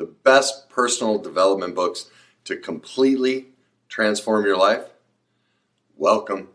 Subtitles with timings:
[0.00, 2.06] the best personal development books
[2.42, 3.48] to completely
[3.90, 4.84] transform your life?
[5.94, 6.48] Welcome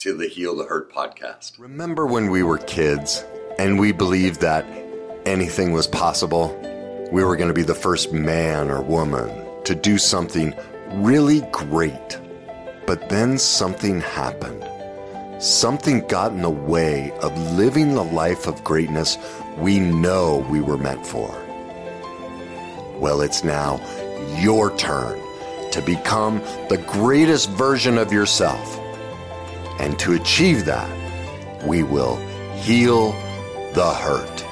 [0.00, 1.58] to the Heal the Hurt podcast.
[1.58, 3.24] Remember when we were kids
[3.58, 4.66] and we believed that
[5.24, 6.54] anything was possible?
[7.10, 10.54] We were going to be the first man or woman to do something
[10.92, 12.20] really great.
[12.86, 14.62] But then something happened.
[15.42, 19.16] Something got in the way of living the life of greatness
[19.56, 21.49] we know we were meant for.
[23.00, 23.80] Well, it's now
[24.38, 25.18] your turn
[25.72, 28.78] to become the greatest version of yourself.
[29.80, 32.16] And to achieve that, we will
[32.56, 33.12] heal
[33.72, 34.44] the hurt.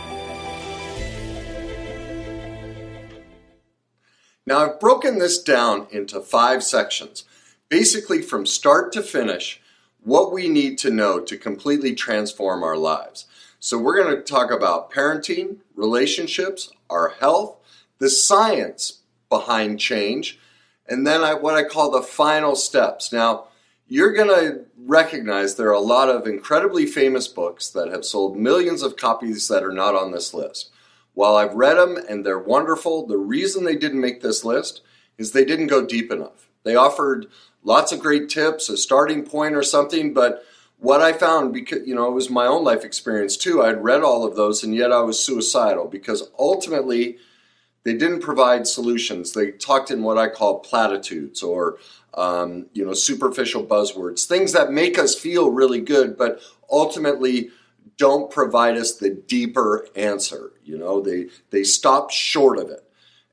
[4.47, 7.25] Now, I've broken this down into five sections,
[7.69, 9.61] basically from start to finish,
[10.03, 13.27] what we need to know to completely transform our lives.
[13.61, 17.58] So, we're going to talk about parenting, relationships, our health,
[17.99, 20.39] the science behind change,
[20.87, 23.13] and then I, what I call the final steps.
[23.13, 23.49] Now,
[23.87, 28.37] you're going to recognize there are a lot of incredibly famous books that have sold
[28.37, 30.71] millions of copies that are not on this list.
[31.15, 34.83] While I've read them and they're wonderful, the reason they didn't make this list
[35.17, 36.49] is they didn't go deep enough.
[36.65, 37.27] They offered
[37.65, 40.45] lots of great tips, a starting point or something, but
[40.79, 43.63] what I found, because you know, it was my own life experience too.
[43.63, 47.19] I'd read all of those, and yet I was suicidal because ultimately
[47.89, 49.33] they didn't provide solutions.
[49.33, 51.79] They talked in what I call platitudes or
[52.13, 57.49] um, you know superficial buzzwords, things that make us feel really good, but ultimately
[57.97, 60.53] don't provide us the deeper answer.
[60.63, 62.85] You know, they they stop short of it,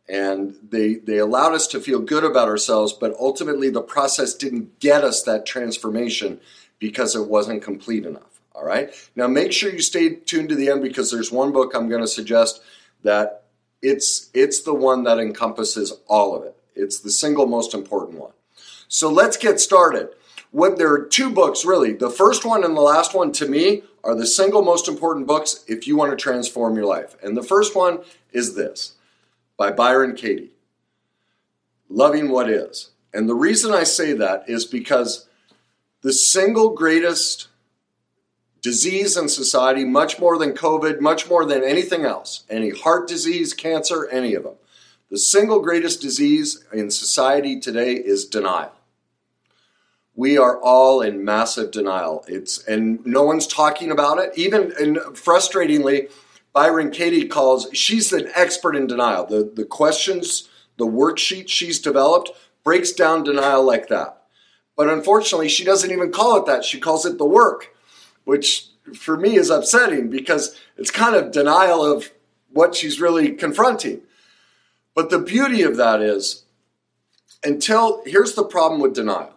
[0.07, 4.79] and they they allowed us to feel good about ourselves, but ultimately the process didn't
[4.79, 6.39] get us that transformation
[6.79, 8.39] because it wasn't complete enough.
[8.53, 8.93] All right.
[9.17, 11.99] Now make sure you stay tuned to the end because there's one book I'm going
[11.99, 12.61] to suggest
[13.03, 13.44] that
[13.81, 16.55] it's it's the one that encompasses all of it.
[16.75, 18.31] It's the single most important one.
[18.87, 20.09] So let's get started.
[20.51, 21.93] What there are two books really.
[21.93, 25.65] The first one and the last one to me are the single most important books
[25.67, 27.15] if you want to transform your life.
[27.23, 27.99] And the first one
[28.31, 28.93] is this
[29.57, 30.51] by Byron Katie.
[31.89, 32.91] Loving What Is.
[33.13, 35.27] And the reason I say that is because
[36.01, 37.47] the single greatest
[38.65, 43.53] disease in society, much more than COVID, much more than anything else, any heart disease,
[43.53, 44.55] cancer, any of them.
[45.11, 48.71] The single greatest disease in society today is denial.
[50.15, 52.25] We are all in massive denial.
[52.27, 54.31] It's and no one's talking about it.
[54.35, 56.09] Even and frustratingly,
[56.51, 59.27] Byron Katie calls she's an expert in denial.
[59.27, 62.31] The the questions, the worksheet she's developed
[62.63, 64.23] breaks down denial like that.
[64.75, 66.65] But unfortunately, she doesn't even call it that.
[66.65, 67.74] She calls it the work
[68.25, 72.11] which for me is upsetting because it's kind of denial of
[72.51, 74.01] what she's really confronting.
[74.93, 76.43] But the beauty of that is,
[77.43, 79.33] until here's the problem with denial.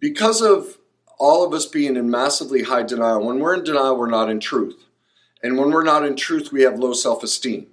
[0.00, 0.78] Because of
[1.18, 4.40] all of us being in massively high denial, when we're in denial, we're not in
[4.40, 4.84] truth.
[5.42, 7.68] And when we're not in truth, we have low self esteem.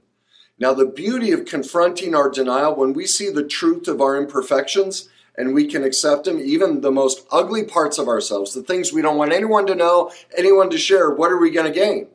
[0.57, 5.09] Now, the beauty of confronting our denial, when we see the truth of our imperfections,
[5.38, 9.01] and we can accept them, even the most ugly parts of ourselves, the things we
[9.01, 12.07] don't want anyone to know, anyone to share, what are we going to gain?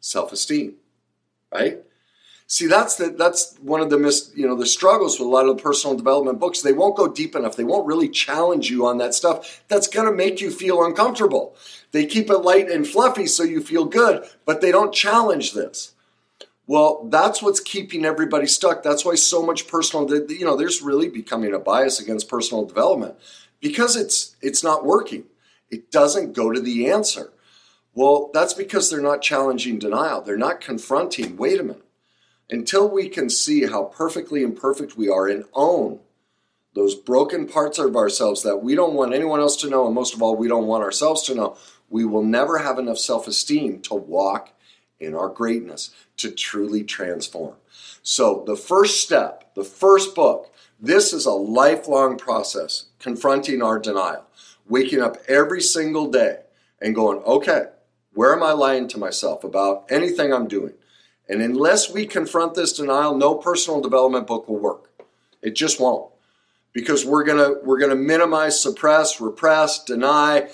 [0.00, 0.74] Self esteem,
[1.52, 1.78] right?
[2.52, 5.46] See, that's the, that's one of the mis, you know the struggles with a lot
[5.46, 6.60] of the personal development books.
[6.60, 7.56] They won't go deep enough.
[7.56, 9.64] They won't really challenge you on that stuff.
[9.68, 11.56] That's going to make you feel uncomfortable.
[11.92, 15.92] They keep it light and fluffy so you feel good, but they don't challenge this.
[16.66, 18.82] Well, that's what's keeping everybody stuck.
[18.82, 23.16] That's why so much personal, you know, there's really becoming a bias against personal development
[23.60, 25.24] because it's it's not working.
[25.70, 27.32] It doesn't go to the answer.
[27.94, 30.22] Well, that's because they're not challenging denial.
[30.22, 31.84] They're not confronting, wait a minute.
[32.48, 36.00] Until we can see how perfectly imperfect we are and own
[36.74, 40.14] those broken parts of ourselves that we don't want anyone else to know, and most
[40.14, 41.56] of all, we don't want ourselves to know,
[41.90, 44.52] we will never have enough self esteem to walk
[45.02, 47.54] in our greatness to truly transform.
[48.02, 54.24] So, the first step, the first book, this is a lifelong process confronting our denial,
[54.68, 56.40] waking up every single day
[56.80, 57.66] and going, okay,
[58.14, 60.74] where am I lying to myself about anything I'm doing?
[61.28, 64.90] And unless we confront this denial, no personal development book will work.
[65.40, 66.10] It just won't.
[66.72, 70.48] Because we're gonna we're gonna minimize, suppress, repress, deny,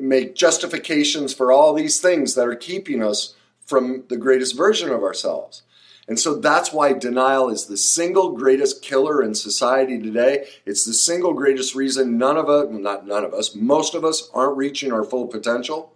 [0.00, 3.35] make justifications for all these things that are keeping us
[3.66, 5.62] from the greatest version of ourselves.
[6.08, 10.46] And so that's why denial is the single greatest killer in society today.
[10.64, 14.30] It's the single greatest reason none of us, not none of us, most of us
[14.32, 15.92] aren't reaching our full potential.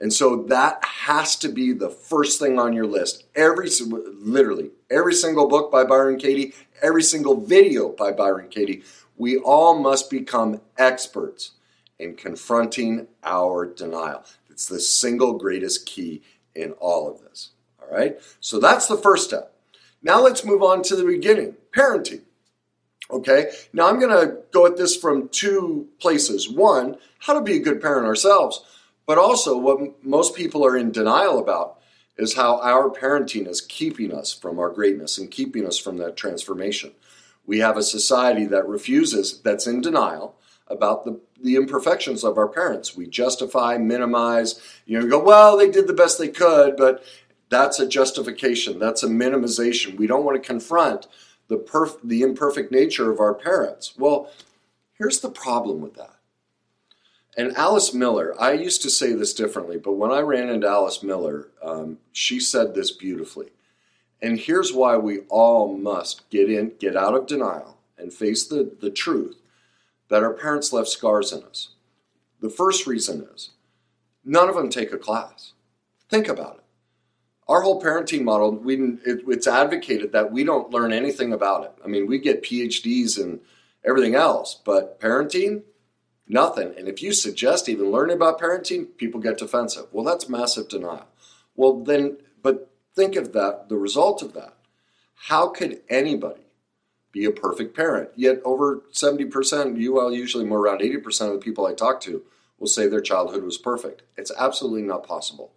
[0.00, 3.24] And so that has to be the first thing on your list.
[3.36, 8.82] Every, literally, every single book by Byron Katie, every single video by Byron Katie,
[9.18, 11.52] we all must become experts
[11.98, 14.24] in confronting our denial.
[14.48, 16.22] It's the single greatest key
[16.60, 17.50] in all of this.
[17.80, 18.18] All right?
[18.40, 19.54] So that's the first step.
[20.02, 22.22] Now let's move on to the beginning parenting.
[23.10, 23.50] Okay?
[23.72, 26.48] Now I'm going to go at this from two places.
[26.48, 28.64] One, how to be a good parent ourselves,
[29.06, 31.78] but also what most people are in denial about
[32.16, 36.16] is how our parenting is keeping us from our greatness and keeping us from that
[36.16, 36.92] transformation.
[37.46, 40.36] We have a society that refuses, that's in denial
[40.70, 42.96] about the, the imperfections of our parents.
[42.96, 47.04] We justify, minimize, you know, go, well, they did the best they could, but
[47.48, 48.78] that's a justification.
[48.78, 49.98] That's a minimization.
[49.98, 51.06] We don't want to confront
[51.48, 53.94] the perf- the imperfect nature of our parents.
[53.98, 54.30] Well,
[54.94, 56.14] here's the problem with that.
[57.36, 61.02] And Alice Miller, I used to say this differently, but when I ran into Alice
[61.02, 63.50] Miller, um, she said this beautifully.
[64.22, 68.70] And here's why we all must get in, get out of denial and face the,
[68.80, 69.39] the truth
[70.10, 71.70] that our parents left scars in us.
[72.40, 73.50] The first reason is
[74.24, 75.52] none of them take a class.
[76.08, 76.64] Think about it
[77.50, 81.72] our whole parenting model, we, it, it's advocated that we don't learn anything about it.
[81.84, 83.40] I mean, we get PhDs and
[83.84, 85.62] everything else, but parenting,
[86.28, 86.72] nothing.
[86.78, 89.86] And if you suggest even learning about parenting, people get defensive.
[89.90, 91.08] Well, that's massive denial.
[91.56, 94.54] Well, then, but think of that, the result of that.
[95.16, 96.49] How could anybody
[97.12, 98.10] be a perfect parent?
[98.16, 102.22] Yet over 70%, you well, usually more around 80% of the people I talk to
[102.58, 104.02] will say their childhood was perfect.
[104.16, 105.52] It's absolutely not possible.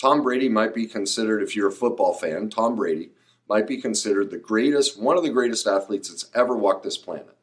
[0.00, 3.10] Tom Brady might be considered, if you're a football fan, Tom Brady
[3.48, 7.36] might be considered the greatest, one of the greatest athletes that's ever walked this planet.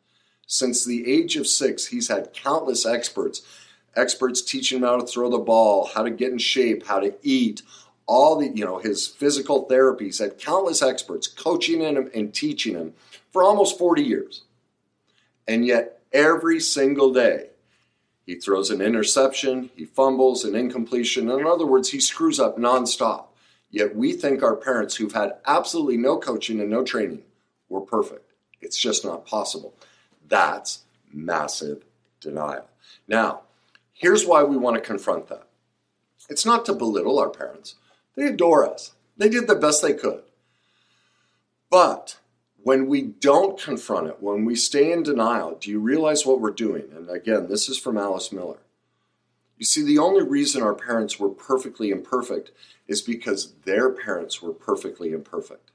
[0.47, 3.41] Since the age of six, he's had countless experts,
[3.95, 7.13] experts teaching him how to throw the ball, how to get in shape, how to
[7.21, 7.61] eat,
[8.07, 12.93] all the, you know, his physical therapies, had countless experts coaching him and teaching him
[13.37, 14.45] for almost 40 years.
[15.47, 17.51] And yet, every single day,
[18.25, 21.29] he throws an interception, he fumbles, an incompletion.
[21.29, 23.25] In other words, he screws up nonstop.
[23.69, 27.21] Yet we think our parents who've had absolutely no coaching and no training
[27.69, 28.33] were perfect.
[28.59, 29.75] It's just not possible.
[30.27, 30.79] That's
[31.13, 31.83] massive
[32.19, 32.67] denial.
[33.07, 33.41] Now,
[33.93, 35.47] here's why we want to confront that.
[36.27, 37.75] It's not to belittle our parents.
[38.15, 38.93] They adore us.
[39.15, 40.23] They did the best they could.
[41.69, 42.17] But
[42.67, 46.51] when we don't confront it, when we stay in denial, do you realize what we're
[46.51, 46.83] doing?
[46.93, 48.59] And again, this is from Alice Miller.
[49.57, 52.51] You see, the only reason our parents were perfectly imperfect
[52.85, 55.71] is because their parents were perfectly imperfect.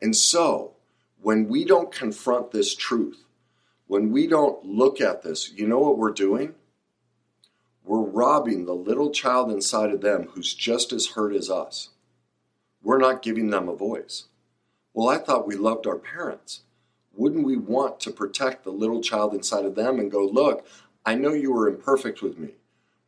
[0.00, 0.72] And so,
[1.20, 3.22] when we don't confront this truth,
[3.86, 6.54] when we don't look at this, you know what we're doing?
[7.84, 11.90] We're robbing the little child inside of them who's just as hurt as us.
[12.82, 14.28] We're not giving them a voice.
[15.00, 16.60] Well, I thought we loved our parents.
[17.14, 20.66] Wouldn't we want to protect the little child inside of them and go, look,
[21.06, 22.50] I know you were imperfect with me,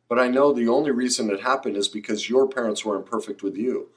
[0.09, 3.55] but I know the only reason it happened is because your parents were imperfect with
[3.55, 3.89] you.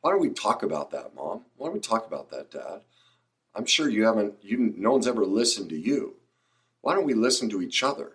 [0.00, 1.42] Why don't we talk about that, mom?
[1.56, 2.80] Why don't we talk about that, dad?
[3.54, 6.16] I'm sure you haven't, you, no one's ever listened to you.
[6.80, 8.14] Why don't we listen to each other?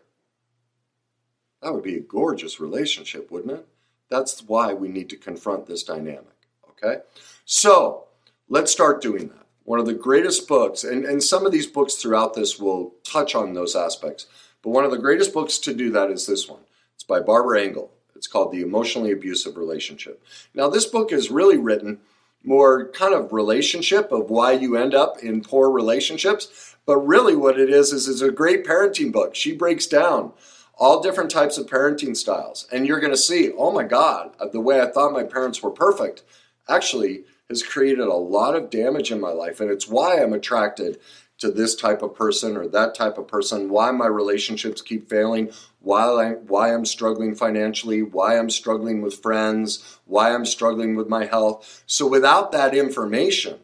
[1.62, 3.68] That would be a gorgeous relationship, wouldn't it?
[4.10, 6.36] That's why we need to confront this dynamic,
[6.72, 7.04] okay?
[7.46, 8.10] So,
[8.50, 9.46] Let's start doing that.
[9.64, 13.34] One of the greatest books, and, and some of these books throughout this will touch
[13.34, 14.28] on those aspects,
[14.62, 16.60] but one of the greatest books to do that is this one.
[16.96, 17.92] It's by Barbara Engel.
[18.16, 20.24] It's called The Emotionally Abusive Relationship.
[20.54, 22.00] Now, this book is really written
[22.44, 27.58] more kind of relationship of why you end up in poor relationships, but really what
[27.58, 29.36] it is is it's a great parenting book.
[29.36, 30.34] She breaks down
[30.76, 34.60] all different types of parenting styles, and you're going to see, oh my God, the
[34.60, 36.24] way I thought my parents were perfect.
[36.68, 37.24] Actually,
[37.54, 39.60] has created a lot of damage in my life.
[39.60, 41.00] And it's why I'm attracted
[41.38, 45.52] to this type of person or that type of person, why my relationships keep failing,
[45.82, 51.10] why, I, why I'm struggling financially, why I'm struggling with friends, why I'm struggling with
[51.10, 51.84] my health.
[51.86, 53.60] So without that information,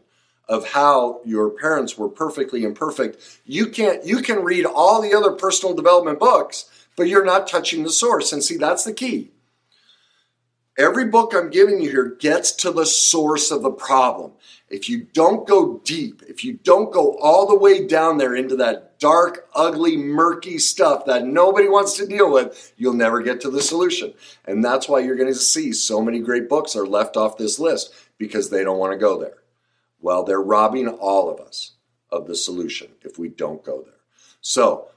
[0.50, 5.32] of how your parents were perfectly imperfect you can't you can read all the other
[5.32, 6.66] personal development books
[6.98, 9.30] but you're not touching the source and see that's the key
[10.80, 14.32] Every book I'm giving you here gets to the source of the problem.
[14.70, 18.56] If you don't go deep, if you don't go all the way down there into
[18.56, 23.50] that dark, ugly, murky stuff that nobody wants to deal with, you'll never get to
[23.50, 24.14] the solution.
[24.46, 27.60] And that's why you're going to see so many great books are left off this
[27.60, 29.40] list because they don't want to go there.
[30.00, 31.72] Well, they're robbing all of us
[32.10, 34.00] of the solution if we don't go there.
[34.40, 34.88] So,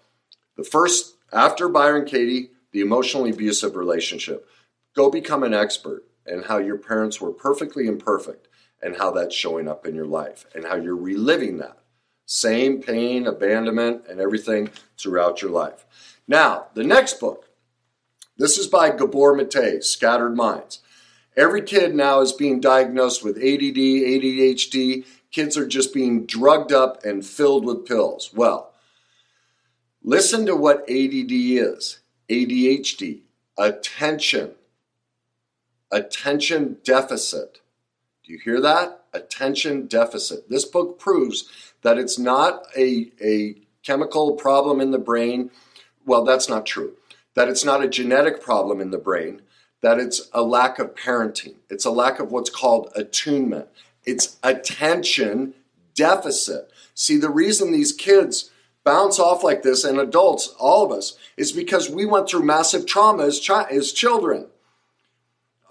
[0.57, 4.49] the first, after Byron Katie, the emotionally abusive relationship.
[4.95, 8.49] Go become an expert in how your parents were perfectly imperfect
[8.83, 11.79] and how that's showing up in your life and how you're reliving that
[12.27, 15.85] same pain, abandonment, and everything throughout your life.
[16.27, 17.49] Now, the next book.
[18.39, 20.81] This is by Gabor Mate, Scattered Minds.
[21.37, 25.05] Every kid now is being diagnosed with ADD, ADHD.
[25.31, 28.31] Kids are just being drugged up and filled with pills.
[28.35, 28.73] Well,
[30.03, 33.21] listen to what ADD is ADHD,
[33.59, 34.55] attention
[35.93, 37.61] attention deficit.
[38.25, 39.05] Do you hear that?
[39.13, 40.49] Attention deficit.
[40.49, 45.51] This book proves that it's not a, a chemical problem in the brain.
[46.07, 46.95] Well, that's not true.
[47.35, 49.43] That it's not a genetic problem in the brain,
[49.81, 51.57] that it's a lack of parenting.
[51.71, 53.69] It's a lack of what's called attunement.
[54.05, 55.55] It's attention
[55.95, 56.71] deficit.
[56.95, 58.51] See, the reason these kids
[58.85, 62.87] bounce off like this, and adults, all of us, is because we went through massive
[62.87, 64.47] trauma as, chi- as children.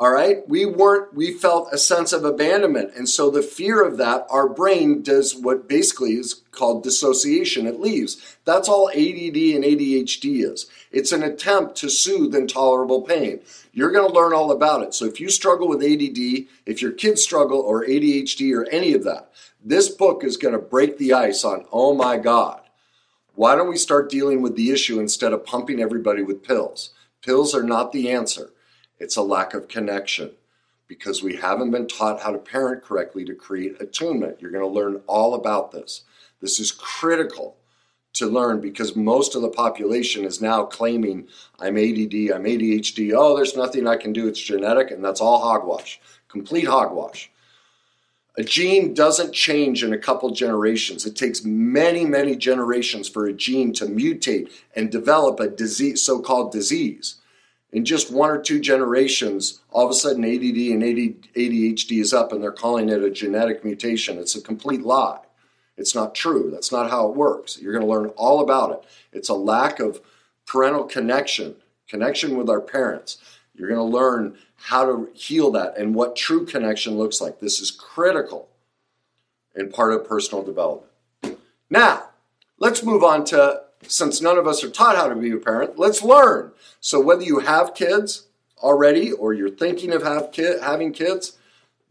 [0.02, 0.50] All right.
[0.50, 2.96] We weren't, we felt a sense of abandonment.
[2.96, 7.68] And so the fear of that, our brain does what basically is called dissociation.
[7.68, 8.38] It leaves.
[8.44, 10.66] That's all ADD and ADHD is.
[10.92, 13.42] It's an attempt to soothe intolerable pain.
[13.74, 14.96] You're going to learn all about it.
[14.96, 19.04] So if you struggle with ADD, if your kids struggle or ADHD or any of
[19.04, 19.32] that,
[19.64, 22.62] this book is going to break the ice on, oh my God,
[23.36, 26.90] why don't we start dealing with the issue instead of pumping everybody with pills?
[27.22, 28.50] Pills are not the answer.
[29.02, 30.30] It's a lack of connection
[30.88, 34.40] because we haven't been taught how to parent correctly to create attunement.
[34.40, 36.04] You're going to learn all about this.
[36.40, 37.58] This is critical
[38.14, 41.28] to learn because most of the population is now claiming
[41.60, 43.14] I'm ADD, I'm ADHD.
[43.16, 44.28] Oh, there's nothing I can do.
[44.28, 46.00] It's genetic, and that's all hogwash.
[46.28, 47.32] Complete hogwash.
[48.38, 51.08] A gene doesn't change in a couple generations.
[51.08, 56.52] It takes many, many generations for a gene to mutate and develop a disease, so-called
[56.52, 57.16] disease
[57.72, 62.32] in just one or two generations, all of a sudden ADD and ADHD is up
[62.32, 64.18] and they're calling it a genetic mutation.
[64.18, 65.20] It's a complete lie.
[65.78, 66.50] It's not true.
[66.52, 67.60] That's not how it works.
[67.60, 68.84] You're going to learn all about it.
[69.14, 70.02] It's a lack of
[70.46, 71.56] parental connection,
[71.88, 73.18] connection with our parents.
[73.56, 77.40] You're going to learn how to heal that and what true connection looks like.
[77.40, 78.50] This is critical
[79.56, 80.92] and part of personal development.
[81.70, 82.10] Now,
[82.60, 85.78] let's move on to since none of us are taught how to be a parent,
[85.78, 86.52] let's learn.
[86.80, 88.28] So whether you have kids
[88.60, 91.38] already or you're thinking of have kid, having kids,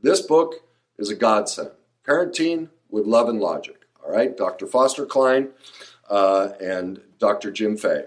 [0.02, 0.62] this book
[0.98, 1.70] is a godsend.
[2.06, 3.76] Parenting with Love and Logic.
[4.04, 4.66] All right, Dr.
[4.66, 5.48] Foster Cline
[6.08, 7.50] uh, and Dr.
[7.50, 8.04] Jim Fay.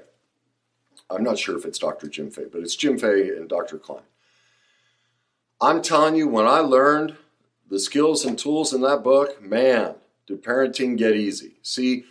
[1.10, 2.08] I'm not sure if it's Dr.
[2.08, 3.78] Jim Fay, but it's Jim Fay and Dr.
[3.78, 4.04] Cline.
[5.62, 7.16] I'm telling you, when I learned
[7.70, 9.96] the skills and tools in that book, man,
[10.28, 11.54] did parenting get easy.
[11.62, 12.06] See,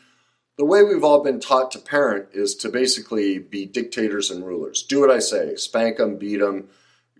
[0.58, 4.82] the way we've all been taught to parent is to basically be dictators and rulers.
[4.82, 6.68] Do what I say, spank them, beat them,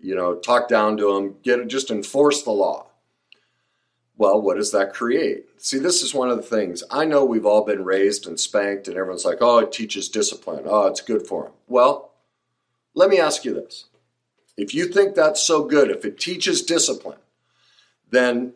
[0.01, 2.87] you know, talk down to them, get just enforce the law.
[4.15, 5.45] Well, what does that create?
[5.57, 6.83] See, this is one of the things.
[6.91, 10.65] I know we've all been raised and spanked, and everyone's like, oh, it teaches discipline.
[10.67, 11.53] Oh, it's good for them.
[11.67, 12.11] Well,
[12.93, 13.85] let me ask you this.
[14.55, 17.17] If you think that's so good, if it teaches discipline,
[18.11, 18.53] then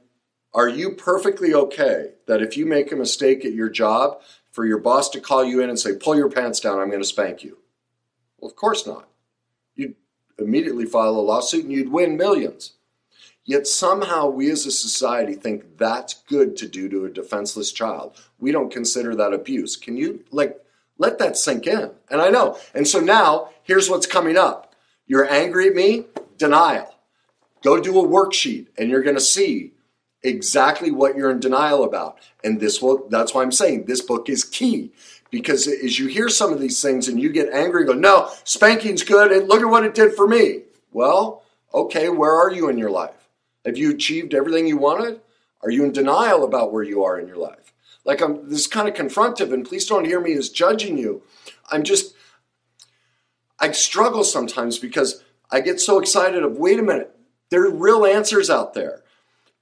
[0.54, 4.22] are you perfectly okay that if you make a mistake at your job,
[4.58, 7.00] for your boss to call you in and say, pull your pants down, I'm going
[7.00, 7.60] to spank you?
[8.40, 9.08] Well, of course not.
[9.76, 9.94] You'd
[10.40, 12.74] immediately file a lawsuit and you'd win millions.
[13.46, 18.20] Yet somehow we as a society think that's good to do to a defenseless child.
[18.40, 19.76] We don't consider that abuse.
[19.76, 20.60] Can you, like,
[20.98, 21.92] let that sink in?
[22.10, 22.58] And I know.
[22.74, 24.74] And so now, here's what's coming up.
[25.06, 26.08] You're angry at me?
[26.40, 26.96] Denial.
[27.62, 29.74] Go do a worksheet and you're going to see
[30.28, 32.20] exactly what you're in denial about.
[32.44, 34.92] And this will, that's why I'm saying this book is key.
[35.30, 38.30] Because as you hear some of these things and you get angry and go, no,
[38.44, 40.62] spanking's good and look at what it did for me.
[40.92, 41.44] Well,
[41.74, 43.28] okay, where are you in your life?
[43.66, 45.20] Have you achieved everything you wanted?
[45.62, 47.74] Are you in denial about where you are in your life?
[48.06, 51.24] Like I'm this kind of confrontive, and please don't hear me as judging you.
[51.70, 52.16] I'm just
[53.60, 57.18] I struggle sometimes because I get so excited of wait a minute,
[57.50, 59.04] there are real answers out there.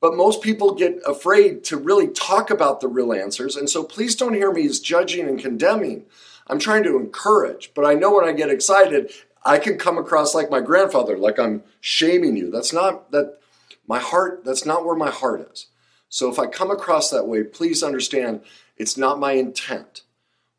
[0.06, 3.56] But most people get afraid to really talk about the real answers.
[3.56, 6.06] And so please don't hear me as judging and condemning.
[6.46, 9.12] I'm trying to encourage, but I know when I get excited,
[9.44, 12.52] I can come across like my grandfather, like I'm shaming you.
[12.52, 13.40] That's not that
[13.88, 15.70] my heart, that's not where my heart is.
[16.08, 18.42] So if I come across that way, please understand
[18.78, 20.04] it's not my intent.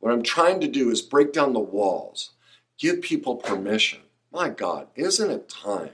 [0.00, 2.32] What I'm trying to do is break down the walls,
[2.80, 4.00] give people permission.
[4.32, 5.90] My God, isn't it time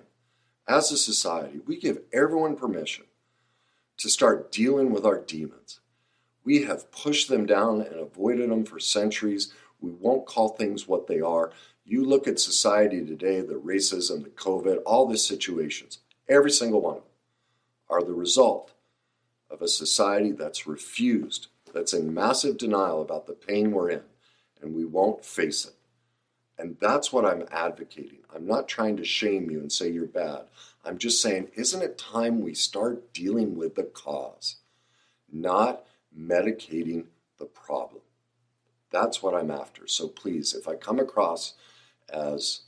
[0.66, 3.04] as a society we give everyone permission
[4.02, 5.80] to start dealing with our demons?
[6.44, 9.52] We have pushed them down and avoided them for centuries.
[9.80, 11.52] We won't call things what they are.
[11.84, 16.96] You look at society today, the racism, the COVID, all these situations, every single one
[16.96, 17.10] of them
[17.88, 18.72] are the result
[19.50, 24.02] of a society that's refused, that's in massive denial about the pain we're in,
[24.60, 25.74] and we won't face it.
[26.58, 28.20] And that's what I'm advocating.
[28.34, 30.44] I'm not trying to shame you and say you're bad.
[30.84, 34.56] I'm just saying, isn't it time we start dealing with the cause,
[35.30, 35.84] not
[36.16, 37.06] medicating
[37.38, 38.02] the problem?
[38.90, 39.86] That's what I'm after.
[39.86, 41.54] So please, if I come across
[42.12, 42.62] as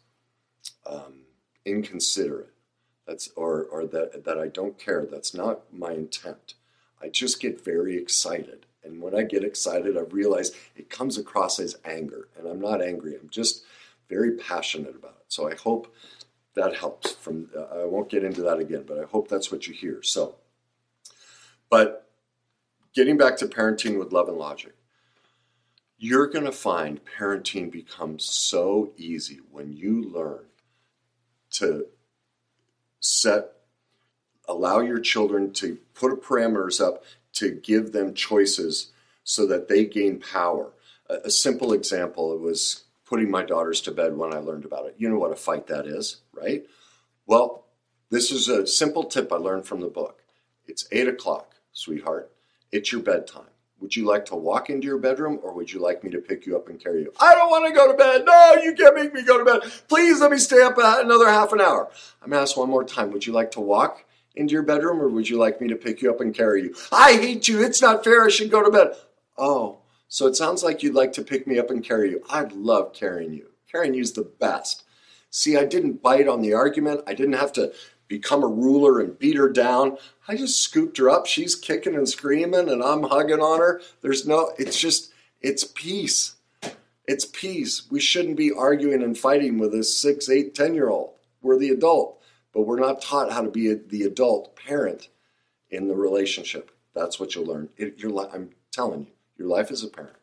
[0.86, 1.24] um,
[1.64, 2.50] inconsiderate,
[3.06, 5.04] that's or or that that I don't care.
[5.04, 6.54] That's not my intent.
[7.02, 8.64] I just get very excited.
[8.82, 12.28] And when I get excited, I realize it comes across as anger.
[12.38, 13.14] And I'm not angry.
[13.16, 13.64] I'm just
[14.08, 15.26] very passionate about it.
[15.28, 15.92] So I hope
[16.54, 17.12] that helps.
[17.12, 20.02] From uh, I won't get into that again, but I hope that's what you hear.
[20.02, 20.36] So,
[21.70, 22.08] but
[22.94, 24.74] getting back to parenting with love and logic,
[25.98, 30.44] you're going to find parenting becomes so easy when you learn
[31.52, 31.86] to
[33.00, 33.54] set
[34.48, 38.92] allow your children to put parameters up to give them choices
[39.24, 40.70] so that they gain power.
[41.08, 44.94] A, a, simple example was putting my daughters to bed when I learned about it.
[44.98, 46.64] You know what a fight that is, right?
[47.26, 47.66] Well,
[48.10, 50.22] this is a simple tip I learned from the book.
[50.66, 52.30] It's eight o'clock, sweetheart.
[52.72, 53.44] It's your bedtime.
[53.80, 56.46] Would you like to walk into your bedroom or would you like me to pick
[56.46, 57.12] you up and carry you?
[57.20, 58.24] I don't want to go to bed.
[58.24, 59.70] No, you can't make me go to bed.
[59.88, 61.90] Please let me stay up another half an hour.
[62.22, 63.10] I'm going to ask one more time.
[63.10, 64.04] Would you like to walk
[64.36, 66.74] into your bedroom or would you like me to pick you up and carry you?
[66.90, 67.62] I hate you.
[67.62, 68.24] It's not fair.
[68.24, 68.96] I should go to bed.
[69.36, 69.78] Oh,
[70.14, 72.22] so it sounds like you'd like to pick me up and carry you.
[72.30, 73.50] I love carrying you.
[73.68, 74.84] Carrying you's the best.
[75.28, 77.00] See, I didn't bite on the argument.
[77.04, 77.72] I didn't have to
[78.06, 79.98] become a ruler and beat her down.
[80.28, 81.26] I just scooped her up.
[81.26, 83.82] She's kicking and screaming, and I'm hugging on her.
[84.02, 86.36] There's no, it's just, it's peace.
[87.08, 87.90] It's peace.
[87.90, 91.14] We shouldn't be arguing and fighting with a six, eight, ten year old.
[91.42, 95.08] We're the adult, but we're not taught how to be a, the adult parent
[95.70, 96.70] in the relationship.
[96.94, 97.70] That's what you'll learn.
[97.76, 100.16] It, your, I'm telling you, your life as a parent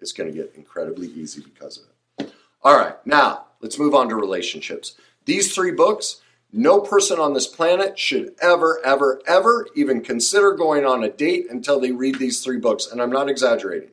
[0.00, 1.84] is going to get incredibly easy because of
[2.26, 2.32] it.
[2.62, 4.94] All right, now let's move on to relationships.
[5.24, 6.20] These three books
[6.52, 11.46] no person on this planet should ever, ever, ever even consider going on a date
[11.50, 12.86] until they read these three books.
[12.90, 13.90] And I'm not exaggerating.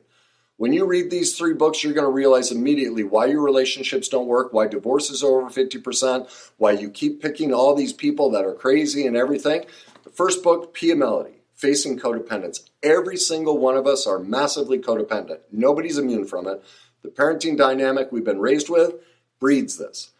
[0.56, 4.26] When you read these three books, you're going to realize immediately why your relationships don't
[4.26, 8.54] work, why divorce is over 50%, why you keep picking all these people that are
[8.54, 9.66] crazy and everything.
[10.04, 12.68] The first book, Pia Mellody, Facing Codependence.
[12.82, 15.40] Every single one of us are massively codependent.
[15.50, 16.62] Nobody's immune from it.
[17.02, 18.94] The parenting dynamic we've been raised with
[19.40, 20.10] breeds this.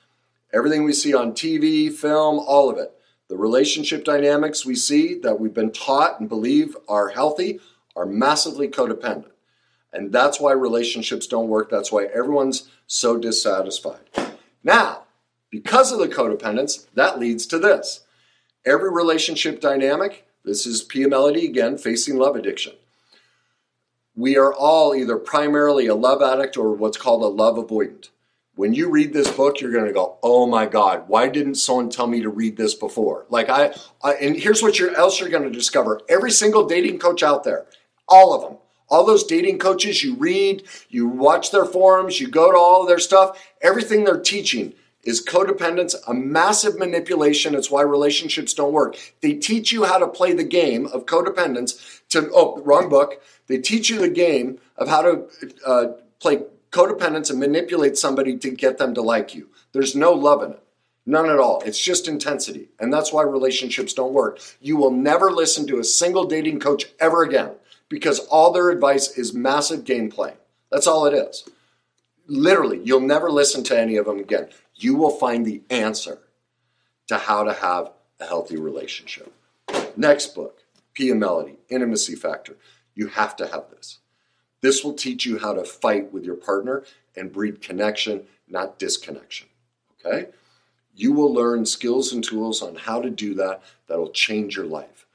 [0.53, 2.93] Everything we see on TV, film, all of it.
[3.29, 7.61] The relationship dynamics we see that we've been taught and believe are healthy
[7.95, 9.33] are massively codependent.
[9.93, 11.71] And that's why relationships don't work.
[11.71, 14.09] That's why everyone's so dissatisfied.
[14.65, 15.05] Now,
[15.51, 18.07] because of the codependence, that leads to this.
[18.65, 22.73] Every relationship dynamic, this is Pia Mellody again, facing love addiction.
[24.15, 28.09] We are all either primarily a love addict or what's called a love avoidant.
[28.55, 31.91] When you read this book, you're going to go, "Oh my God, why didn't someone
[31.91, 35.29] tell me to read this before?" Like I, I and here's what you're else you're
[35.29, 37.67] going to discover: every single dating coach out there,
[38.09, 42.51] all of them, all those dating coaches you read, you watch their forums, you go
[42.51, 44.73] to all of their stuff, everything they're teaching
[45.07, 47.55] is codependence, a massive manipulation.
[47.55, 48.97] It's why relationships don't work.
[49.23, 53.23] They teach you how to play the game of codependence to, oh, wrong book.
[53.47, 55.29] They teach you the game of how to
[55.65, 55.87] uh,
[56.19, 59.49] play codependence and manipulate somebody to get them to like you.
[59.73, 60.63] There's no love in it.
[61.07, 61.63] None at all.
[61.65, 62.69] It's just intensity.
[62.81, 64.41] And that's why relationships don't work.
[64.61, 67.53] You will never listen to a single dating coach ever again
[67.89, 70.37] because all their advice is massive game playing.
[70.73, 71.49] That's all it is.
[72.27, 74.49] Literally, you'll never listen to any of them again.
[74.77, 76.19] You will find the answer
[77.09, 79.33] to how to have a healthy relationship.
[79.97, 80.63] Next book,
[80.95, 82.57] Pia Mellody, Intimacy Factor.
[82.95, 83.99] You have to have this.
[84.61, 86.85] This will teach you how to fight with your partner
[87.17, 89.49] and breed connection, not disconnection.
[90.05, 90.29] Okay?
[90.95, 95.07] You will learn skills and tools on how to do that that'll change your life.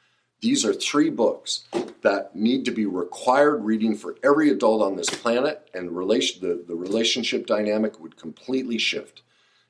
[0.41, 1.65] These are three books
[2.01, 6.63] that need to be required reading for every adult on this planet, and relation, the,
[6.67, 9.21] the relationship dynamic would completely shift.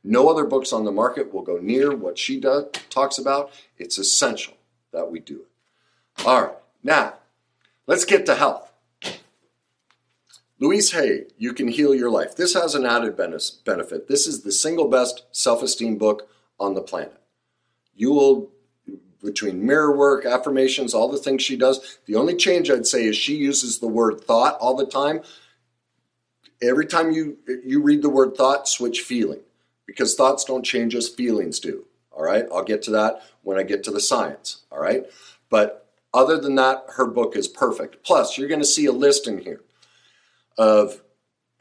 [0.03, 3.51] No other books on the market will go near what she does, talks about.
[3.77, 4.55] It's essential
[4.91, 6.25] that we do it.
[6.25, 7.15] All right, now
[7.87, 8.71] let's get to health.
[10.59, 12.35] Louise Hay, You Can Heal Your Life.
[12.35, 14.07] This has an added benefit.
[14.07, 17.19] This is the single best self esteem book on the planet.
[17.95, 18.51] You will,
[19.23, 23.15] between mirror work, affirmations, all the things she does, the only change I'd say is
[23.15, 25.21] she uses the word thought all the time.
[26.61, 29.39] Every time you, you read the word thought, switch feeling
[29.91, 31.85] because thoughts don't change as feelings do.
[32.11, 34.63] All right, I'll get to that when I get to the science.
[34.71, 35.03] All right,
[35.49, 38.03] but other than that, her book is perfect.
[38.03, 39.61] Plus, you're going to see a list in here
[40.57, 41.01] of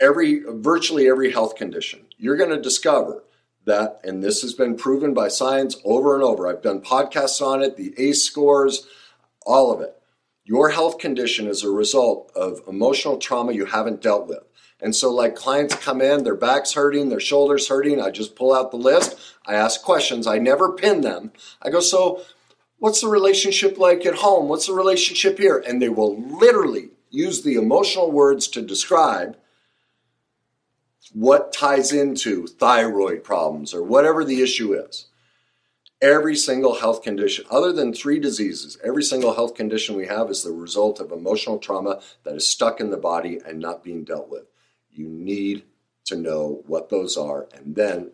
[0.00, 2.06] every virtually every health condition.
[2.18, 3.24] You're going to discover
[3.64, 6.48] that, and this has been proven by science over and over.
[6.48, 8.86] I've done podcasts on it, the ACE scores,
[9.44, 9.96] all of it.
[10.44, 14.44] Your health condition is a result of emotional trauma you haven't dealt with.
[14.82, 18.00] And so, like clients come in, their back's hurting, their shoulders hurting.
[18.00, 19.18] I just pull out the list.
[19.46, 20.26] I ask questions.
[20.26, 21.32] I never pin them.
[21.60, 22.22] I go, so
[22.78, 24.48] what's the relationship like at home?
[24.48, 25.62] What's the relationship here?
[25.66, 29.36] And they will literally use the emotional words to describe
[31.12, 35.06] what ties into thyroid problems or whatever the issue is.
[36.00, 40.42] Every single health condition, other than three diseases, every single health condition we have is
[40.42, 44.30] the result of emotional trauma that is stuck in the body and not being dealt
[44.30, 44.49] with.
[45.00, 45.64] You need
[46.06, 48.10] to know what those are, and then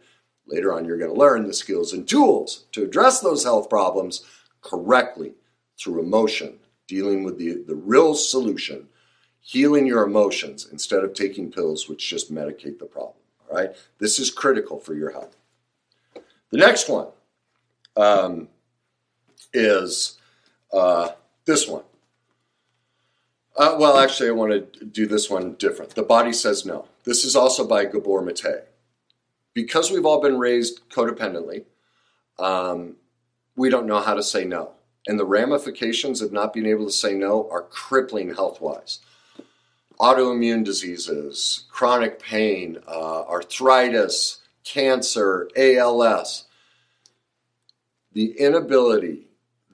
[0.47, 4.25] later on, you're going to learn the skills and tools to address those health problems
[4.61, 5.33] correctly
[5.79, 8.89] through emotion, dealing with the, the real solution
[9.47, 13.15] healing your emotions instead of taking pills which just medicate the problem.
[13.49, 15.37] All right, this is critical for your health.
[16.51, 17.07] The next one
[17.97, 18.49] um,
[19.53, 20.19] is
[20.73, 21.11] uh,
[21.45, 21.85] this one.
[23.57, 25.95] Uh, well, actually, I want to do this one different.
[25.95, 26.87] The body says no.
[27.05, 28.65] This is also by Gabor Mate.
[29.55, 31.65] Because we've all been raised codependently,
[32.39, 32.97] um,
[33.57, 34.73] we don't know how to say no.
[35.07, 39.01] And the ramifications of not being able to say no are crippling health wise
[39.99, 46.45] autoimmune diseases, chronic pain, uh, arthritis, cancer, ALS.
[48.13, 49.26] The inability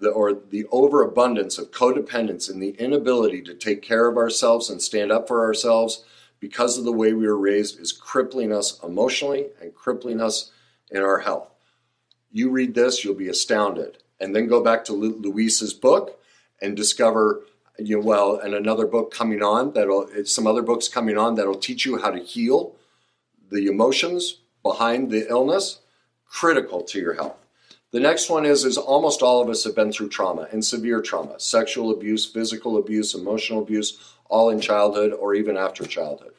[0.03, 4.83] the, or the overabundance of codependence and the inability to take care of ourselves and
[4.83, 6.05] stand up for ourselves
[6.41, 10.51] because of the way we were raised is crippling us emotionally and crippling us
[10.91, 11.49] in our health.
[12.33, 13.99] You read this, you'll be astounded.
[14.19, 16.21] And then go back to Louise's book
[16.61, 17.43] and discover
[17.79, 21.37] you know, well, and another book coming on that'll uh, some other books coming on
[21.37, 22.77] that'll teach you how to heal
[23.51, 25.81] the emotions behind the illness,
[26.27, 27.42] critical to your health.
[27.93, 31.03] The next one is is almost all of us have been through trauma and severe
[31.03, 36.33] trauma, sexual abuse, physical abuse, emotional abuse, all in childhood or even after childhood.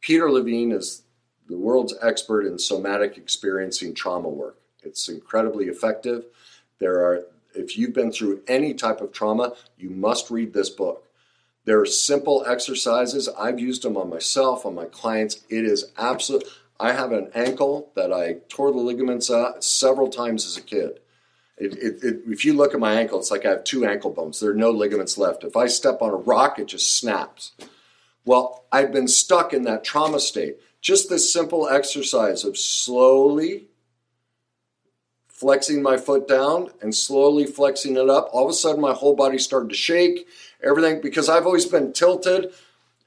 [0.00, 1.02] Peter Levine is
[1.48, 4.58] the world's expert in somatic experiencing trauma work.
[4.84, 6.26] It's incredibly effective.
[6.78, 7.26] There are
[7.56, 11.08] if you've been through any type of trauma, you must read this book.
[11.64, 13.28] There are simple exercises.
[13.28, 15.44] I've used them on myself, on my clients.
[15.48, 16.44] It is absolute.
[16.78, 21.00] I have an ankle that I tore the ligaments out several times as a kid.
[21.56, 24.10] It, it, it, if you look at my ankle, it's like I have two ankle
[24.10, 24.40] bones.
[24.40, 25.44] There are no ligaments left.
[25.44, 27.52] If I step on a rock, it just snaps.
[28.24, 30.56] Well, I've been stuck in that trauma state.
[30.80, 33.68] Just this simple exercise of slowly
[35.28, 38.28] flexing my foot down and slowly flexing it up.
[38.32, 40.26] All of a sudden, my whole body started to shake.
[40.62, 42.52] Everything because I've always been tilted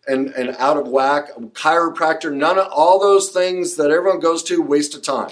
[0.07, 1.29] and, and out of whack.
[1.53, 5.31] Chiropractor, none of all those things that everyone goes to, waste of time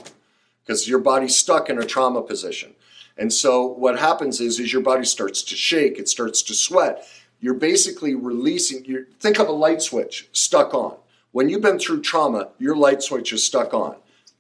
[0.66, 2.74] because your body's stuck in a trauma position.
[3.18, 7.08] And so what happens is, is your body starts to shake, it starts to sweat.
[7.40, 8.84] You're basically releasing.
[8.86, 10.98] You think of a light switch stuck on.
[11.32, 13.98] When you've been through trauma, your light switch is stuck on.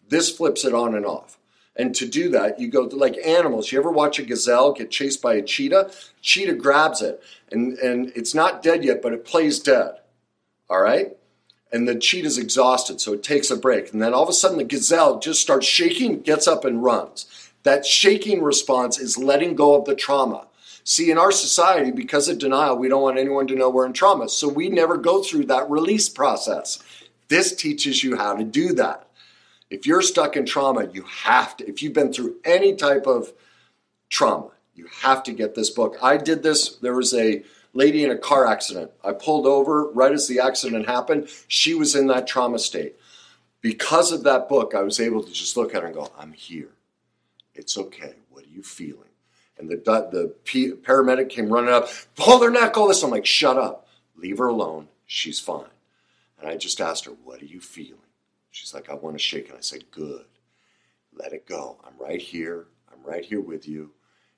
[0.07, 1.37] This flips it on and off.
[1.75, 3.71] And to do that, you go like animals.
[3.71, 5.91] You ever watch a gazelle get chased by a cheetah?
[6.21, 7.21] Cheetah grabs it,
[7.51, 9.95] and, and it's not dead yet, but it plays dead.
[10.69, 11.15] All right?
[11.71, 13.91] And the cheetah's exhausted, so it takes a break.
[13.91, 17.25] And then all of a sudden, the gazelle just starts shaking, gets up, and runs.
[17.63, 20.47] That shaking response is letting go of the trauma.
[20.83, 23.93] See, in our society, because of denial, we don't want anyone to know we're in
[23.93, 24.29] trauma.
[24.29, 26.81] So we never go through that release process.
[27.27, 29.07] This teaches you how to do that.
[29.71, 33.33] If you're stuck in trauma, you have to, if you've been through any type of
[34.11, 35.97] trauma, you have to get this book.
[36.03, 36.75] I did this.
[36.75, 37.43] There was a
[37.75, 38.89] lady in a car accident.
[39.03, 41.29] I pulled over right as the accident happened.
[41.47, 42.95] She was in that trauma state.
[43.61, 46.31] Because of that book, I was able to just look at her and go, I'm
[46.31, 46.69] here.
[47.53, 48.13] It's okay.
[48.29, 49.09] What are you feeling?
[49.57, 53.03] And the, the paramedic came running up, hold her neck, all this.
[53.03, 53.87] I'm like, shut up.
[54.17, 54.87] Leave her alone.
[55.05, 55.65] She's fine.
[56.39, 57.99] And I just asked her, What are you feeling?
[58.51, 59.49] She's like, I want to shake.
[59.49, 60.25] And I said, Good.
[61.13, 61.77] let it go.
[61.85, 62.67] I'm right here.
[62.91, 63.91] I'm right here with you.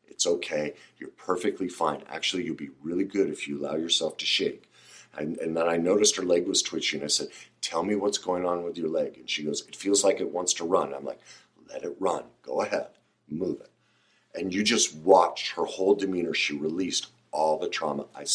[0.08, 0.74] It's okay.
[1.00, 2.04] You're perfectly fine.
[2.10, 4.63] Actually, you'll be really good if you allow yourself to shake.
[5.17, 7.04] And, and then I noticed her leg was twitching.
[7.04, 7.30] I said,
[7.62, 9.17] Tell me what's going on with your leg.
[9.17, 10.93] And she goes, It feels like it wants to run.
[10.93, 11.20] I'm like,
[11.70, 12.24] Let it run.
[12.43, 12.88] Go ahead.
[13.30, 13.72] Move it.
[14.39, 16.34] And you just watched her whole demeanor.
[16.34, 18.06] She released all the trauma.
[18.15, 18.26] I,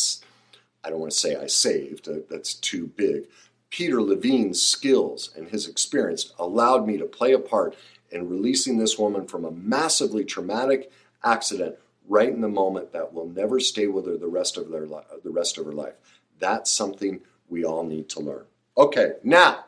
[0.85, 3.25] I don't want to say I saved, uh, that's too big.
[3.71, 7.75] Peter Levine's skills and his experience allowed me to play a part
[8.11, 10.91] in releasing this woman from a massively traumatic
[11.25, 11.77] accident
[12.09, 15.03] right in the moment that will never stay with her the rest of their li-
[15.23, 15.95] the rest of her life.
[16.39, 18.45] That's something we all need to learn.
[18.77, 19.65] Okay, now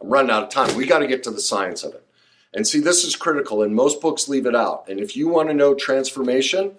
[0.00, 0.76] I'm running out of time.
[0.76, 2.04] We got to get to the science of it.
[2.52, 4.88] And see, this is critical, and most books leave it out.
[4.88, 6.72] And if you want to know transformation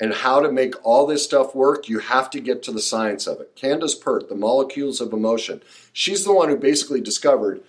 [0.00, 3.26] and how to make all this stuff work, you have to get to the science
[3.26, 3.54] of it.
[3.54, 7.62] Candace Pert, The Molecules of Emotion, she's the one who basically discovered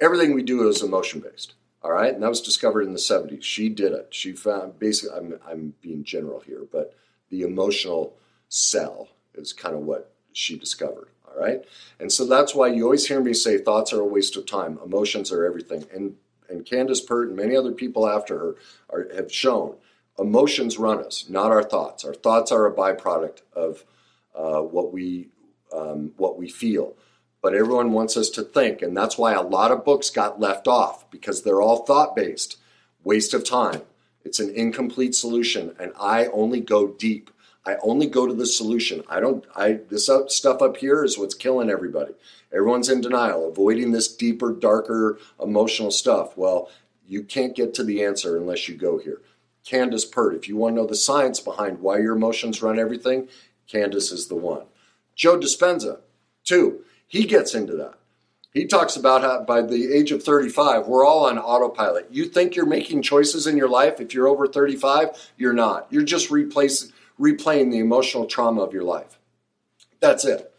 [0.00, 1.54] everything we do is emotion based.
[1.84, 3.42] All right, and that was discovered in the 70s.
[3.42, 4.08] She did it.
[4.10, 6.94] She found basically, I'm, I'm being general here, but
[7.28, 8.16] the emotional
[8.48, 11.08] cell is kind of what she discovered.
[11.28, 11.62] All right,
[12.00, 14.78] and so that's why you always hear me say thoughts are a waste of time,
[14.82, 15.84] emotions are everything.
[15.92, 16.16] And
[16.48, 18.56] and Candace Pert and many other people after her
[18.90, 19.76] are, have shown
[20.18, 22.04] emotions run us, not our thoughts.
[22.04, 23.84] Our thoughts are a byproduct of
[24.34, 25.28] uh, what we
[25.72, 26.96] um, what we feel.
[27.44, 30.66] But everyone wants us to think, and that's why a lot of books got left
[30.66, 32.56] off because they're all thought based.
[33.04, 33.82] Waste of time.
[34.24, 37.30] It's an incomplete solution, and I only go deep.
[37.66, 39.02] I only go to the solution.
[39.10, 39.44] I don't.
[39.54, 42.14] I this stuff up here is what's killing everybody.
[42.50, 46.38] Everyone's in denial, avoiding this deeper, darker, emotional stuff.
[46.38, 46.70] Well,
[47.06, 49.20] you can't get to the answer unless you go here.
[49.66, 53.28] Candace Pert, if you want to know the science behind why your emotions run everything,
[53.68, 54.62] Candace is the one.
[55.14, 55.98] Joe Dispenza,
[56.42, 57.94] two, he gets into that.
[58.52, 62.08] He talks about how by the age of 35, we're all on autopilot.
[62.10, 64.00] You think you're making choices in your life.
[64.00, 65.86] If you're over 35, you're not.
[65.90, 69.16] You're just replacing, replaying the emotional trauma of your life.
[70.00, 70.52] That's it.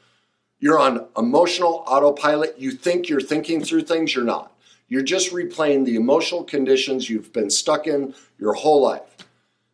[0.61, 2.57] You're on emotional autopilot.
[2.57, 4.53] You think you're thinking through things, you're not.
[4.87, 9.17] You're just replaying the emotional conditions you've been stuck in your whole life.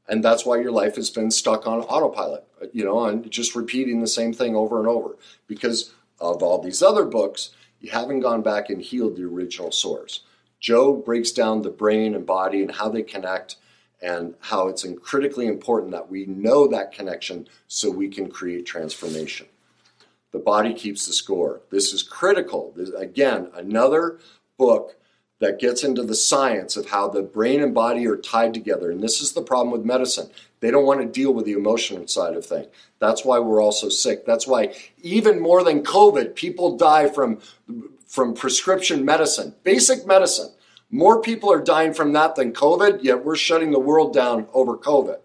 [0.10, 4.02] And that's why your life has been stuck on autopilot, you know, and just repeating
[4.02, 5.15] the same thing over and over.
[5.46, 10.22] Because of all these other books, you haven't gone back and healed the original source.
[10.60, 13.56] Joe breaks down the brain and body and how they connect
[14.02, 19.48] and how it's critically important that we know that connection so we can create transformation.
[20.32, 21.62] The body keeps the score.
[21.72, 22.74] This is critical.
[22.76, 24.20] This, again, another
[24.58, 24.96] book
[25.42, 28.90] that gets into the science of how the brain and body are tied together.
[28.90, 30.30] And this is the problem with medicine.
[30.62, 32.68] They don't want to deal with the emotional side of things.
[33.00, 34.26] That's why we're all so sick.
[34.26, 37.40] That's why even more than COVID, people die from
[38.08, 40.52] from prescription medicine, basic medicine.
[40.90, 44.78] More people are dying from that than COVID, yet we're shutting the world down over
[44.78, 45.18] COVID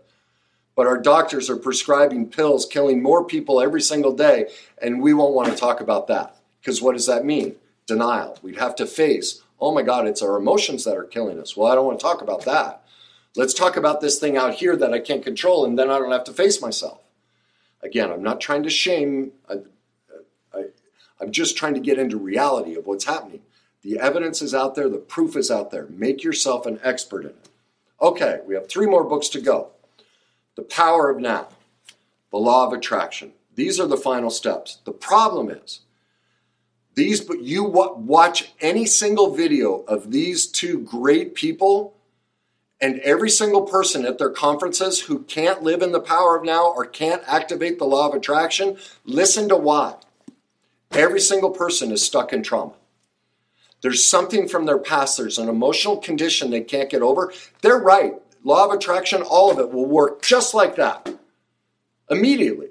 [0.76, 4.48] but our doctors are prescribing pills killing more people every single day,
[4.80, 6.36] and we won't want to talk about that.
[6.60, 7.56] Because what does that mean?
[7.86, 8.38] Denial.
[8.42, 11.56] We'd have to face, oh my God, it's our emotions that are killing us.
[11.56, 12.82] Well, I don't want to talk about that.
[13.34, 16.12] Let's talk about this thing out here that I can't control, and then I don't
[16.12, 17.00] have to face myself.
[17.82, 19.56] Again, I'm not trying to shame, I,
[20.54, 20.64] I,
[21.20, 23.42] I'm just trying to get into reality of what's happening.
[23.82, 25.86] The evidence is out there, the proof is out there.
[25.90, 27.48] Make yourself an expert in it.
[28.00, 29.68] Okay, we have three more books to go.
[30.56, 31.48] The power of now,
[32.30, 33.32] the law of attraction.
[33.54, 34.78] These are the final steps.
[34.84, 35.80] The problem is,
[36.96, 41.94] these, but you watch any single video of these two great people,
[42.80, 46.66] and every single person at their conferences who can't live in the power of now
[46.66, 49.94] or can't activate the law of attraction, listen to why.
[50.90, 52.74] Every single person is stuck in trauma.
[53.82, 57.32] There's something from their past, there's an emotional condition they can't get over.
[57.62, 58.14] They're right
[58.46, 61.12] law of attraction, all of it will work just like that
[62.08, 62.68] immediately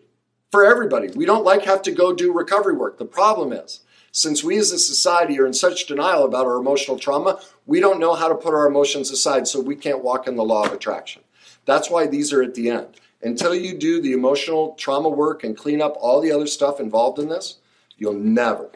[0.50, 1.10] for everybody.
[1.10, 2.98] We don't like have to go do recovery work.
[2.98, 3.82] The problem is,
[4.16, 8.00] since we as a society are in such denial about our emotional trauma, we don't
[8.00, 10.72] know how to put our emotions aside, so we can't walk in the law of
[10.72, 11.22] attraction.
[11.66, 12.88] That's why these are at the end.
[13.22, 17.20] Until you do the emotional trauma work and clean up all the other stuff involved
[17.20, 17.58] in this,
[17.98, 18.72] you'll never,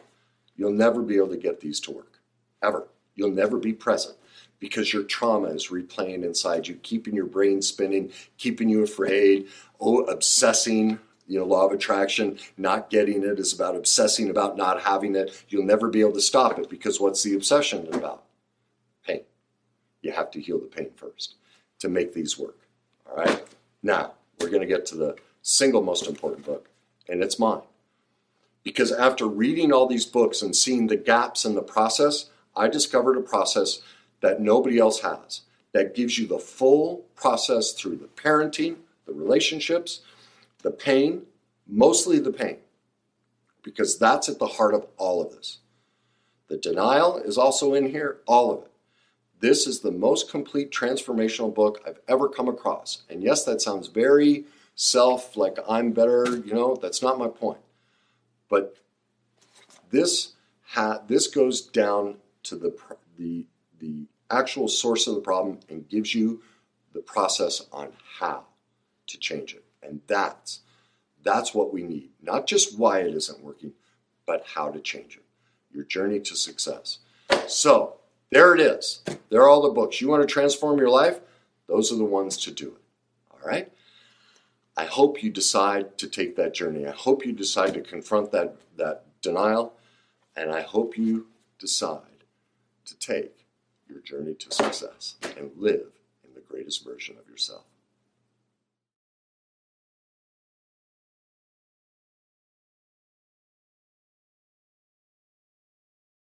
[0.56, 2.20] you'll never be able to get these to work.
[2.62, 2.88] Ever.
[3.14, 4.16] You'll never be present
[4.58, 9.48] because your trauma is replaying inside you, keeping your brain spinning, keeping you afraid,
[9.80, 10.98] oh, obsessing.
[11.30, 15.44] You know, law of attraction, not getting it is about obsessing about not having it.
[15.48, 18.24] You'll never be able to stop it because what's the obsession about?
[19.06, 19.20] Pain.
[20.02, 21.36] You have to heal the pain first
[21.78, 22.58] to make these work.
[23.08, 23.44] All right?
[23.80, 26.68] Now, we're going to get to the single most important book,
[27.08, 27.62] and it's mine.
[28.64, 33.16] Because after reading all these books and seeing the gaps in the process, I discovered
[33.16, 33.82] a process
[34.20, 35.42] that nobody else has
[35.74, 40.00] that gives you the full process through the parenting, the relationships,
[40.62, 41.22] the pain,
[41.66, 42.58] mostly the pain,
[43.62, 45.58] because that's at the heart of all of this.
[46.48, 48.70] The denial is also in here, all of it.
[49.40, 53.02] This is the most complete transformational book I've ever come across.
[53.08, 54.44] And yes, that sounds very
[54.74, 57.60] self, like I'm better, you know, that's not my point.
[58.48, 58.76] But
[59.90, 60.32] this
[60.66, 62.76] ha- this goes down to the
[63.16, 63.46] the
[63.78, 66.42] the actual source of the problem and gives you
[66.92, 68.44] the process on how
[69.06, 69.64] to change it.
[69.82, 70.60] And that's
[71.22, 72.10] that's what we need.
[72.22, 73.72] Not just why it isn't working,
[74.26, 75.24] but how to change it.
[75.72, 76.98] Your journey to success.
[77.46, 77.96] So,
[78.30, 79.02] there it is.
[79.28, 80.00] There are all the books.
[80.00, 81.20] You want to transform your life?
[81.66, 82.82] Those are the ones to do it.
[83.30, 83.70] All right?
[84.76, 86.86] I hope you decide to take that journey.
[86.86, 89.74] I hope you decide to confront that, that denial.
[90.36, 91.26] And I hope you
[91.58, 92.24] decide
[92.86, 93.46] to take
[93.88, 95.86] your journey to success and live
[96.24, 97.64] in the greatest version of yourself.